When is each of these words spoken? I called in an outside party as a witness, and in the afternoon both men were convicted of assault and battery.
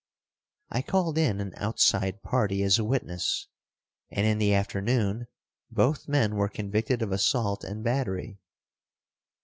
I 0.71 0.81
called 0.81 1.19
in 1.19 1.39
an 1.39 1.53
outside 1.57 2.23
party 2.23 2.63
as 2.63 2.79
a 2.79 2.83
witness, 2.83 3.47
and 4.09 4.25
in 4.25 4.39
the 4.39 4.51
afternoon 4.51 5.27
both 5.69 6.07
men 6.07 6.33
were 6.37 6.49
convicted 6.49 7.03
of 7.03 7.11
assault 7.11 7.63
and 7.63 7.83
battery. 7.83 8.39